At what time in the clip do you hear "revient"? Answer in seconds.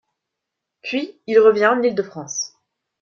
1.39-1.67